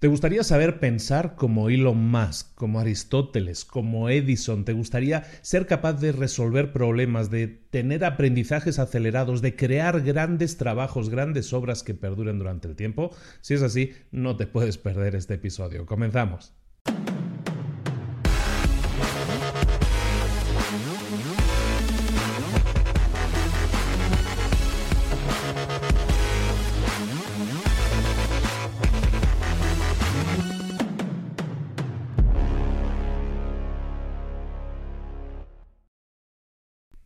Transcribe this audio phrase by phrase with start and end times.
[0.00, 4.64] ¿Te gustaría saber pensar como Elon Musk, como Aristóteles, como Edison?
[4.64, 11.10] ¿Te gustaría ser capaz de resolver problemas, de tener aprendizajes acelerados, de crear grandes trabajos,
[11.10, 13.14] grandes obras que perduren durante el tiempo?
[13.42, 15.84] Si es así, no te puedes perder este episodio.
[15.84, 16.54] Comenzamos.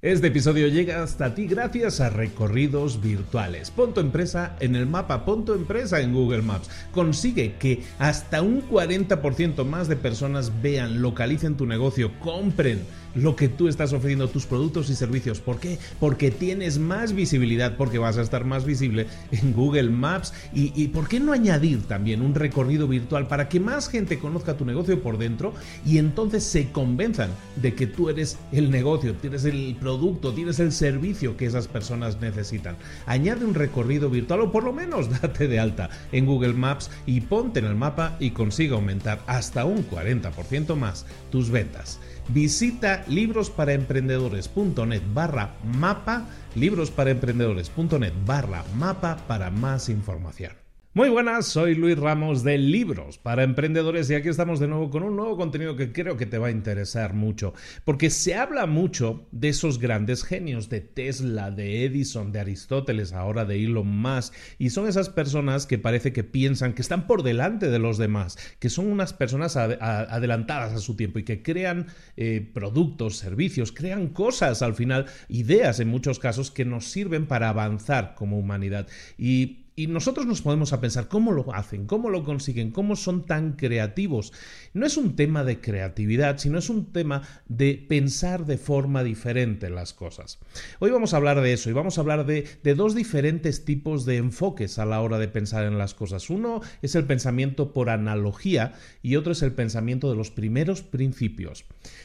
[0.05, 3.71] Este episodio llega hasta ti gracias a recorridos virtuales.
[3.71, 6.69] Pon tu empresa en el mapa, pon tu empresa en Google Maps.
[6.93, 12.81] Consigue que hasta un 40% más de personas vean, localicen tu negocio, compren
[13.15, 15.41] lo que tú estás ofreciendo, tus productos y servicios.
[15.41, 15.79] ¿Por qué?
[16.01, 20.33] Porque tienes más visibilidad, porque vas a estar más visible en Google Maps.
[20.53, 24.65] Y, ¿por qué no añadir también un recorrido virtual para que más gente conozca tu
[24.65, 25.55] negocio por dentro
[25.85, 30.73] y entonces se convenzan de que tú eres el negocio, tienes el producto, tienes el
[30.73, 32.77] servicio que esas personas necesitan?
[33.07, 37.21] Añade un recorrido virtual o por lo menos date de alta en Google Maps y
[37.21, 42.01] ponte en el mapa y consiga aumentar hasta un 40% más tus ventas.
[42.29, 50.64] Visita librosparaemprendedores.net barra mapa, librosparaemprendedores.net barra mapa para más información.
[50.97, 55.03] Muy buenas, soy Luis Ramos de Libros para Emprendedores y aquí estamos de nuevo con
[55.03, 57.53] un nuevo contenido que creo que te va a interesar mucho,
[57.85, 63.45] porque se habla mucho de esos grandes genios, de Tesla, de Edison, de Aristóteles, ahora
[63.45, 67.71] de Elon Musk, y son esas personas que parece que piensan que están por delante
[67.71, 72.49] de los demás, que son unas personas adelantadas a su tiempo y que crean eh,
[72.55, 78.15] productos, servicios, crean cosas al final, ideas en muchos casos que nos sirven para avanzar
[78.15, 78.87] como humanidad.
[79.19, 83.27] Y y nosotros nos podemos a pensar cómo lo hacen, cómo lo consiguen, cómo son
[83.27, 84.33] tan creativos.
[84.73, 89.71] No es un tema de creatividad, sino es un tema de pensar de forma diferente
[89.71, 90.39] las cosas.
[90.79, 94.05] Hoy vamos a hablar de eso y vamos a hablar de, de dos diferentes tipos
[94.05, 96.31] de enfoques a la hora de pensar en las cosas.
[96.31, 101.65] Uno es el pensamiento por analogía y otro es el pensamiento de los primeros principios.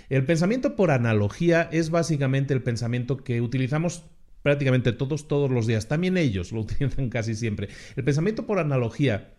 [0.09, 4.06] El pensamiento por analogía es básicamente el pensamiento que utilizamos
[4.49, 5.87] prácticamente todos, todos los días.
[5.87, 7.69] También ellos lo utilizan casi siempre.
[7.96, 9.35] El pensamiento por analogía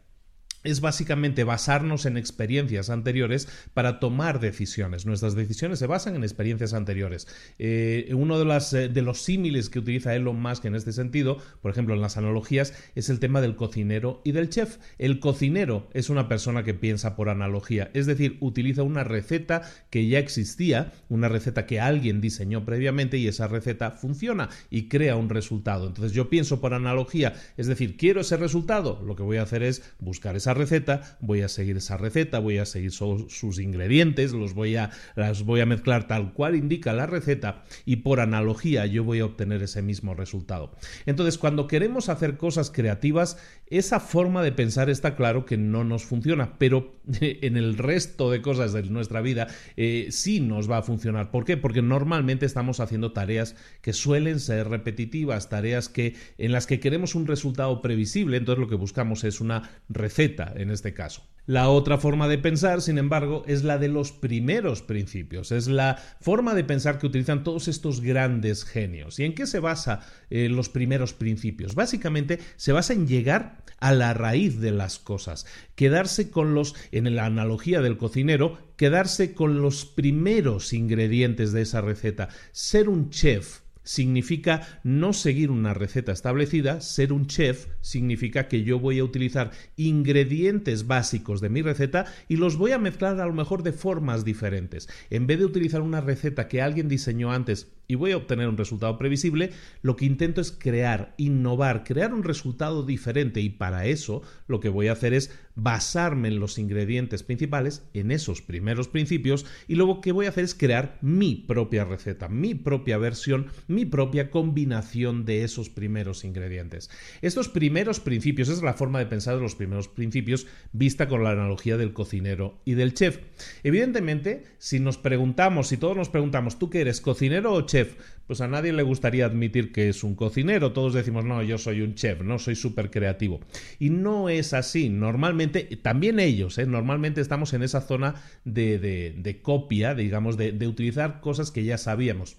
[0.62, 5.06] es básicamente basarnos en experiencias anteriores para tomar decisiones.
[5.06, 7.26] Nuestras decisiones se basan en experiencias anteriores.
[7.58, 11.70] Eh, uno de, eh, de los símiles que utiliza Elon Musk en este sentido, por
[11.70, 14.78] ejemplo en las analogías, es el tema del cocinero y del chef.
[14.98, 20.06] El cocinero es una persona que piensa por analogía, es decir, utiliza una receta que
[20.08, 25.28] ya existía, una receta que alguien diseñó previamente y esa receta funciona y crea un
[25.28, 25.86] resultado.
[25.86, 29.62] Entonces yo pienso por analogía, es decir, quiero ese resultado, lo que voy a hacer
[29.62, 34.54] es buscar esa receta, voy a seguir esa receta, voy a seguir sus ingredientes, los
[34.54, 39.04] voy a, las voy a mezclar tal cual indica la receta y por analogía yo
[39.04, 40.72] voy a obtener ese mismo resultado.
[41.06, 46.04] Entonces, cuando queremos hacer cosas creativas, esa forma de pensar está claro que no nos
[46.04, 50.82] funciona, pero en el resto de cosas de nuestra vida eh, sí nos va a
[50.82, 51.30] funcionar.
[51.30, 51.56] ¿Por qué?
[51.56, 57.14] Porque normalmente estamos haciendo tareas que suelen ser repetitivas, tareas que, en las que queremos
[57.14, 61.22] un resultado previsible, entonces lo que buscamos es una receta en este caso.
[61.46, 65.96] La otra forma de pensar, sin embargo, es la de los primeros principios, es la
[66.20, 69.18] forma de pensar que utilizan todos estos grandes genios.
[69.18, 71.74] ¿Y en qué se basa eh, los primeros principios?
[71.74, 77.12] Básicamente se basa en llegar a la raíz de las cosas, quedarse con los, en
[77.16, 83.60] la analogía del cocinero, quedarse con los primeros ingredientes de esa receta, ser un chef
[83.82, 89.50] significa no seguir una receta establecida, ser un chef significa que yo voy a utilizar
[89.76, 94.24] ingredientes básicos de mi receta y los voy a mezclar a lo mejor de formas
[94.24, 94.88] diferentes.
[95.10, 98.56] En vez de utilizar una receta que alguien diseñó antes y voy a obtener un
[98.56, 99.50] resultado previsible,
[99.82, 104.68] lo que intento es crear, innovar, crear un resultado diferente y para eso lo que
[104.68, 110.00] voy a hacer es basarme en los ingredientes principales, en esos primeros principios y luego
[110.00, 115.24] que voy a hacer es crear mi propia receta, mi propia versión, mi propia combinación
[115.24, 116.90] de esos primeros ingredientes.
[117.22, 121.32] Estos primeros principios, es la forma de pensar de los primeros principios vista con la
[121.32, 123.18] analogía del cocinero y del chef.
[123.64, 127.79] Evidentemente, si nos preguntamos, si todos nos preguntamos, ¿tú qué eres, cocinero o chef?
[128.26, 130.72] Pues a nadie le gustaría admitir que es un cocinero.
[130.72, 133.40] Todos decimos, no, yo soy un chef, no soy súper creativo.
[133.78, 134.88] Y no es así.
[134.88, 136.66] Normalmente, también ellos, ¿eh?
[136.66, 141.76] normalmente estamos en esa zona de, de, copia, digamos, de, de utilizar cosas que ya
[141.76, 142.36] sabíamos.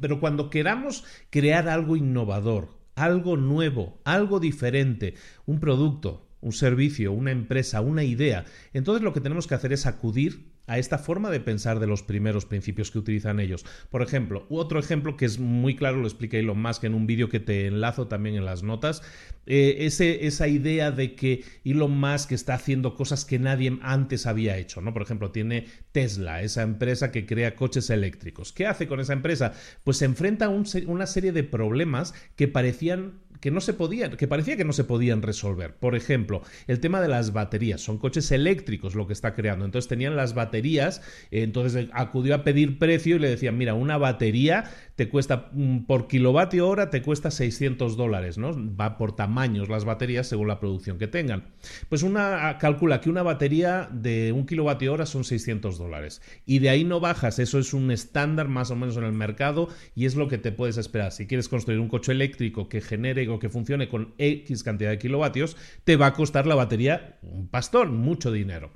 [0.00, 5.14] Pero cuando queramos crear algo innovador, algo nuevo, algo diferente,
[5.46, 9.86] un producto, un servicio, una empresa, una idea, entonces lo que tenemos que hacer es
[9.86, 13.64] acudir a esta forma de pensar de los primeros principios que utilizan ellos.
[13.90, 17.28] Por ejemplo, otro ejemplo que es muy claro, lo explica Elon Musk en un vídeo
[17.28, 19.02] que te enlazo también en las notas,
[19.46, 24.80] eh, esa idea de que Elon Musk está haciendo cosas que nadie antes había hecho,
[24.80, 24.92] ¿no?
[24.92, 28.52] Por ejemplo, tiene Tesla, esa empresa que crea coches eléctricos.
[28.52, 29.52] ¿Qué hace con esa empresa?
[29.84, 34.26] Pues se enfrenta a una serie de problemas que parecían que no se podían, que
[34.26, 35.74] parecía que no se podían resolver.
[35.74, 37.82] Por ejemplo, el tema de las baterías.
[37.82, 39.66] Son coches eléctricos lo que está creando.
[39.66, 44.70] Entonces tenían las baterías, entonces acudió a pedir precio y le decían, mira, una batería
[44.96, 48.52] te cuesta mm, por kilovatio hora, te cuesta 600 dólares, ¿no?
[48.76, 51.44] Va por tamaños las baterías según la producción que tengan.
[51.88, 56.22] Pues una ah, calcula que una batería de un kilovatio hora son 600 dólares.
[56.46, 59.68] Y de ahí no bajas, eso es un estándar más o menos en el mercado
[59.94, 61.12] y es lo que te puedes esperar.
[61.12, 64.98] Si quieres construir un coche eléctrico que genere o que funcione con X cantidad de
[64.98, 68.70] kilovatios, te va a costar la batería un pastón, mucho dinero.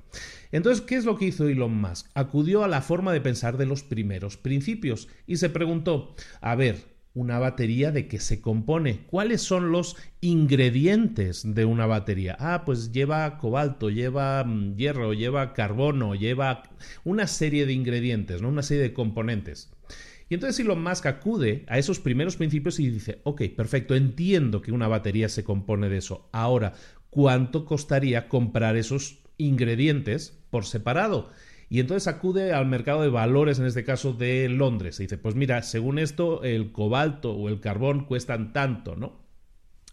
[0.51, 2.07] Entonces, ¿qué es lo que hizo Elon Musk?
[2.15, 6.77] Acudió a la forma de pensar de los primeros principios y se preguntó, a ver,
[7.13, 12.35] una batería de qué se compone, cuáles son los ingredientes de una batería.
[12.39, 16.63] Ah, pues lleva cobalto, lleva mm, hierro, lleva carbono, lleva
[17.03, 18.49] una serie de ingredientes, ¿no?
[18.49, 19.71] una serie de componentes.
[20.29, 24.71] Y entonces Elon Musk acude a esos primeros principios y dice, ok, perfecto, entiendo que
[24.71, 26.29] una batería se compone de eso.
[26.31, 26.73] Ahora,
[27.09, 31.29] ¿cuánto costaría comprar esos ingredientes por separado.
[31.69, 34.99] Y entonces acude al mercado de valores, en este caso de Londres.
[34.99, 39.19] Y dice, pues mira, según esto, el cobalto o el carbón cuestan tanto, ¿no?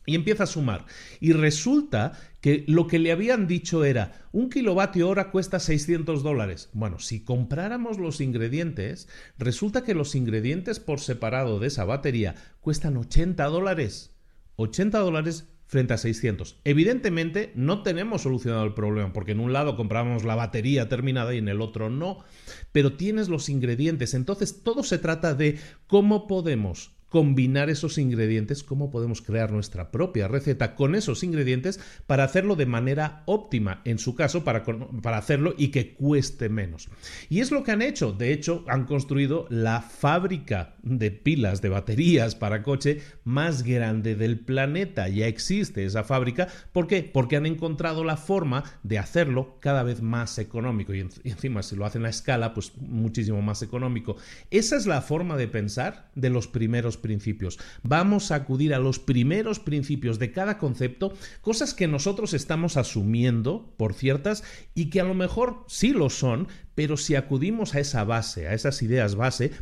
[0.07, 0.87] Y empieza a sumar.
[1.21, 6.71] Y resulta que lo que le habían dicho era, un kilovatio hora cuesta 600 dólares.
[6.73, 12.97] Bueno, si compráramos los ingredientes, resulta que los ingredientes por separado de esa batería cuestan
[12.97, 14.17] 80 dólares.
[14.55, 16.61] 80 dólares frente a 600.
[16.65, 21.39] Evidentemente no tenemos solucionado el problema porque en un lado compramos la batería terminada y
[21.39, 22.25] en el otro no,
[22.73, 24.15] pero tienes los ingredientes.
[24.15, 30.29] Entonces todo se trata de cómo podemos combinar esos ingredientes, cómo podemos crear nuestra propia
[30.29, 35.55] receta con esos ingredientes para hacerlo de manera óptima, en su caso, para, para, hacerlo
[35.57, 36.91] y que cueste menos.
[37.31, 38.13] Y es lo que han hecho.
[38.13, 44.39] De hecho, han construido la fábrica de pilas, de baterías para coche más grande del
[44.39, 45.09] planeta.
[45.09, 46.49] Ya existe esa fábrica.
[46.73, 47.03] ¿Por qué?
[47.03, 50.93] Porque han encontrado la forma de hacerlo cada vez más económico.
[50.93, 54.17] Y, encima, si lo hacen a escala, pues muchísimo más económico.
[54.51, 57.59] Esa es la forma de pensar de los primeros principios.
[57.85, 63.73] Vamos a acudir a los primeros principios de cada concepto, cosas que nosotros estamos asumiendo
[63.77, 64.43] por ciertas
[64.75, 68.55] y que a lo mejor sí lo son, pero si acudimos a esa base, a
[68.55, 69.53] esas ideas base,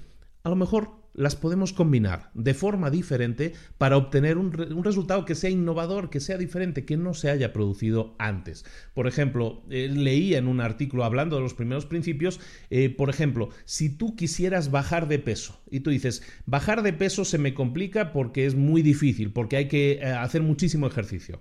[0.42, 5.50] a lo mejor las podemos combinar de forma diferente para obtener un, resultado que sea
[5.50, 8.64] innovador, que sea diferente, que no se haya producido antes.
[8.92, 12.40] Por ejemplo, eh, leía en un artículo hablando de los primeros principios,
[12.70, 17.24] eh, por ejemplo, si tú quisieras bajar de peso y tú dices, bajar de peso
[17.24, 21.40] se me complica porque es muy difícil, porque hay que eh, hacer muchísimo ejercicio.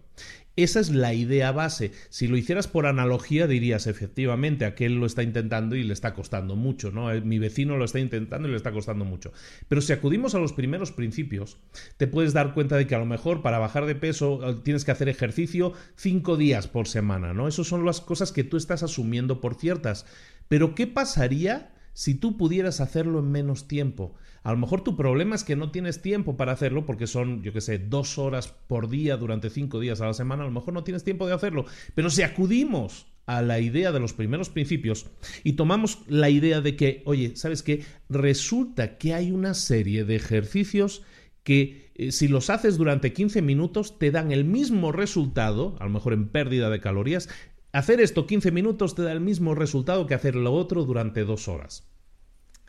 [0.56, 1.92] Esa es la idea base.
[2.10, 6.56] Si lo hicieras por analogía, dirías efectivamente, aquel lo está intentando y le está costando
[6.56, 7.12] mucho, ¿no?
[7.12, 9.34] Eh, mi vecino lo está intentando y le está costando mucho.
[9.68, 11.58] Pero si acudimos a los primeros principios,
[11.98, 14.86] te puedes dar cuenta de que a lo mejor para bajar de peso eh, tienes
[14.86, 17.48] que hacer ejercicio cinco días por semana, ¿no?
[17.48, 20.06] Esas son las cosas que tú estás asumiendo por ciertas.
[20.50, 24.16] Pero ¿qué pasaría si tú pudieras hacerlo en menos tiempo?
[24.44, 27.54] A lo mejor tu problema es que no tienes tiempo para hacerlo porque son, yo
[27.54, 30.44] qué sé, dos horas por día durante cinco días a la semana.
[30.44, 31.66] A lo mejor no tienes tiempo de hacerlo.
[31.96, 35.06] Pero si acudimos a la idea de los primeros principios
[35.46, 37.86] y tomamos la idea de que, oye, ¿sabes qué?
[38.10, 41.04] Resulta que hay una serie de ejercicios
[41.44, 45.90] que eh, si los haces durante 15 minutos te dan el mismo resultado, a lo
[45.90, 47.30] mejor en pérdida de calorías,
[47.74, 51.48] hacer esto 15 minutos te da el mismo resultado que hacer lo otro durante dos
[51.50, 51.90] horas.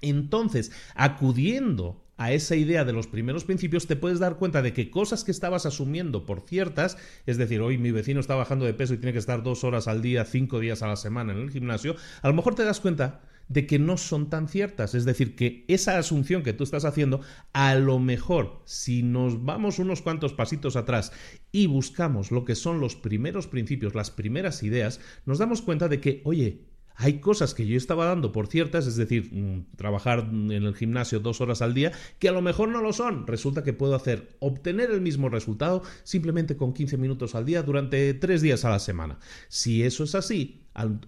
[0.01, 4.91] Entonces, acudiendo a esa idea de los primeros principios, te puedes dar cuenta de que
[4.91, 6.97] cosas que estabas asumiendo por ciertas,
[7.27, 9.89] es decir, hoy mi vecino está bajando de peso y tiene que estar dos horas
[9.89, 12.81] al día, cinco días a la semana en el gimnasio, a lo mejor te das
[12.81, 14.95] cuenta de que no son tan ciertas.
[14.95, 17.21] Es decir, que esa asunción que tú estás haciendo,
[17.53, 21.13] a lo mejor, si nos vamos unos cuantos pasitos atrás
[21.53, 26.01] y buscamos lo que son los primeros principios, las primeras ideas, nos damos cuenta de
[26.01, 26.63] que, oye,
[26.97, 31.19] hay cosas que yo estaba dando por ciertas, es decir, mm, trabajar en el gimnasio
[31.21, 33.27] dos horas al día, que a lo mejor no lo son.
[33.27, 38.15] Resulta que puedo hacer, obtener el mismo resultado simplemente con 15 minutos al día durante
[38.15, 39.19] tres días a la semana.
[39.49, 40.63] Si eso es así,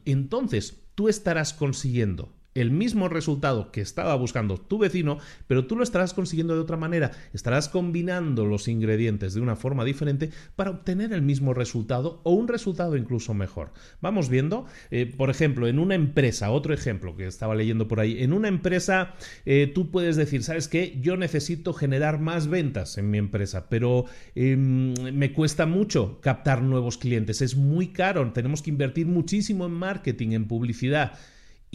[0.04, 5.82] entonces tú estarás consiguiendo el mismo resultado que estaba buscando tu vecino, pero tú lo
[5.82, 7.12] estarás consiguiendo de otra manera.
[7.32, 12.48] Estarás combinando los ingredientes de una forma diferente para obtener el mismo resultado o un
[12.48, 13.72] resultado incluso mejor.
[14.00, 18.22] Vamos viendo, eh, por ejemplo, en una empresa, otro ejemplo que estaba leyendo por ahí,
[18.22, 20.98] en una empresa eh, tú puedes decir, ¿sabes qué?
[21.00, 26.98] Yo necesito generar más ventas en mi empresa, pero em, me cuesta mucho captar nuevos
[26.98, 31.18] clientes, es muy caro, tenemos que invertir muchísimo en marketing, en publicidad.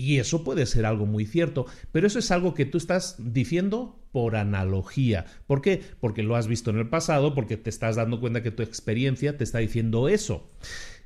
[0.01, 4.03] Y eso puede ser algo muy cierto, pero eso es algo que tú estás diciendo
[4.11, 5.27] por analogía.
[5.45, 5.79] ¿Por qué?
[5.99, 9.37] Porque lo has visto en el pasado, porque te estás dando cuenta que tu experiencia
[9.37, 10.49] te está diciendo eso.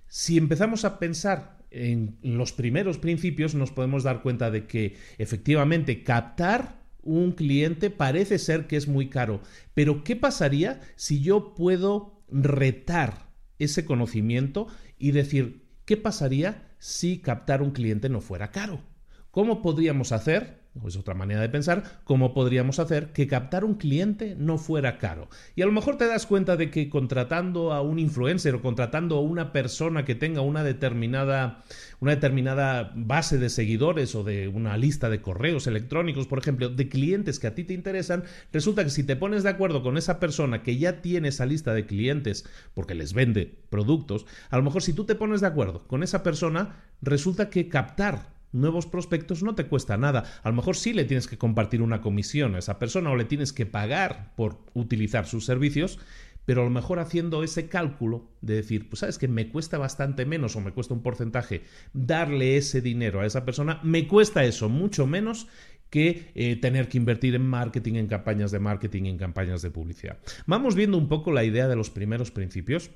[0.08, 6.02] Si empezamos a pensar en los primeros principios, nos podemos dar cuenta de que efectivamente
[6.02, 9.42] captar un cliente parece ser que es muy caro.
[9.74, 13.28] Pero ¿qué pasaría si yo puedo retar
[13.60, 18.80] ese conocimiento y decir, ¿qué pasaría si captar un cliente no fuera caro.
[19.36, 24.36] ¿Cómo podríamos hacer es otra manera de pensar, cómo podríamos hacer que captar un cliente
[24.38, 25.30] no fuera caro.
[25.56, 29.18] Y a lo mejor te das cuenta de que contratando a un influencer o contratando
[29.18, 31.63] a una persona que tenga una determinada,
[32.00, 36.88] una determinada base de seguidores o de una lista de correos electrónicos, por ejemplo, de
[36.88, 38.24] clientes que a ti te interesan,
[38.54, 41.74] resulta que si te pones de acuerdo con esa persona que ya tiene esa lista
[41.74, 45.88] de clientes porque les vende productos, a lo mejor si tú te pones de acuerdo
[45.88, 50.24] con esa persona, resulta que captar nuevos prospectos no te cuesta nada.
[50.44, 53.26] A lo mejor sí le tienes que compartir una comisión a esa persona o le
[53.26, 56.00] tienes que pagar por utilizar sus servicios,
[56.46, 60.26] pero a lo mejor haciendo ese cálculo de decir, pues sabes que me cuesta bastante
[60.26, 64.70] menos o me cuesta un porcentaje darle ese dinero a esa persona, me cuesta eso
[64.70, 65.48] mucho menos
[65.90, 70.20] que eh, tener que invertir en marketing, en campañas de marketing, en campañas de publicidad.
[70.46, 72.92] Vamos viendo un poco la idea de los primeros principios.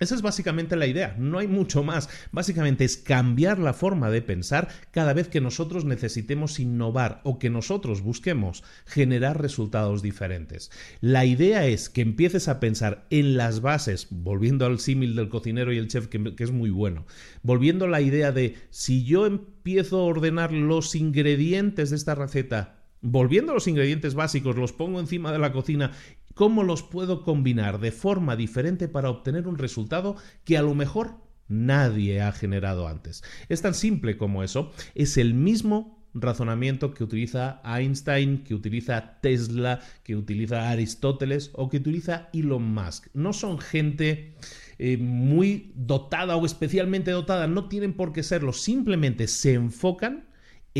[0.00, 2.08] Esa es básicamente la idea, no hay mucho más.
[2.30, 7.50] Básicamente es cambiar la forma de pensar cada vez que nosotros necesitemos innovar o que
[7.50, 10.70] nosotros busquemos generar resultados diferentes.
[11.00, 15.72] La idea es que empieces a pensar en las bases, volviendo al símil del cocinero
[15.72, 17.06] y el chef, que, es muy bueno,
[17.42, 22.78] volviendo a la idea de si yo empiezo a ordenar los ingredientes de esta receta
[23.00, 25.92] Volviendo a los ingredientes básicos, los pongo encima de la cocina
[26.38, 30.14] cómo los puedo combinar de forma diferente para obtener un resultado
[30.44, 31.16] que a lo mejor
[31.48, 33.24] nadie ha generado antes.
[33.48, 39.80] Es tan simple como eso, es el mismo razonamiento que utiliza Einstein, que utiliza Tesla,
[40.04, 43.08] que utiliza Aristóteles o que utiliza Elon Musk.
[43.14, 44.36] No son gente
[44.78, 50.27] eh, muy dotada o especialmente dotada, no tienen por qué serlo, simplemente se enfocan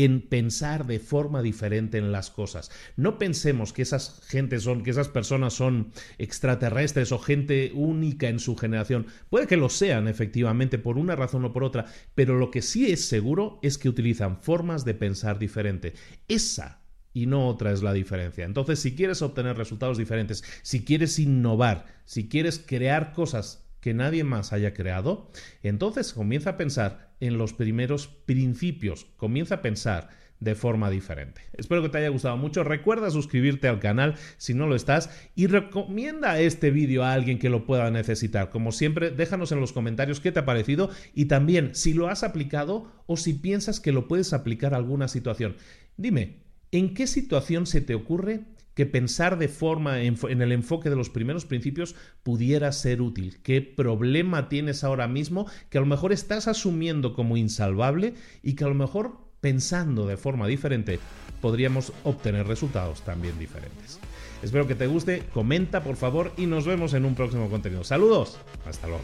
[0.05, 2.71] en pensar de forma diferente en las cosas.
[2.95, 8.39] No pensemos que esas gentes son, que esas personas son extraterrestres o gente única en
[8.39, 9.07] su generación.
[9.29, 12.89] Puede que lo sean, efectivamente, por una razón o por otra, pero lo que sí
[12.89, 15.95] es seguro es que utilizan formas de pensar diferente.
[16.29, 16.79] Esa
[17.13, 18.45] y no otra es la diferencia.
[18.45, 24.23] Entonces, si quieres obtener resultados diferentes, si quieres innovar, si quieres crear cosas que nadie
[24.23, 25.31] más haya creado,
[25.63, 30.09] entonces comienza a pensar en los primeros principios, comienza a pensar
[30.39, 31.41] de forma diferente.
[31.57, 32.63] Espero que te haya gustado mucho.
[32.63, 37.49] Recuerda suscribirte al canal si no lo estás y recomienda este vídeo a alguien que
[37.49, 38.49] lo pueda necesitar.
[38.49, 42.23] Como siempre, déjanos en los comentarios qué te ha parecido y también si lo has
[42.23, 45.55] aplicado o si piensas que lo puedes aplicar a alguna situación.
[45.97, 50.95] Dime, ¿en qué situación se te ocurre que pensar de forma en, el enfoque de
[50.95, 53.39] los primeros principios pudiera ser útil.
[53.43, 58.63] ¿Qué problema tienes ahora mismo que a lo mejor estás asumiendo como insalvable y que
[58.63, 60.99] a lo mejor pensando de forma diferente
[61.41, 63.99] podríamos obtener resultados también diferentes?
[64.41, 67.83] Espero que te guste, comenta por favor y nos vemos en un próximo contenido.
[67.83, 69.03] Saludos, hasta luego.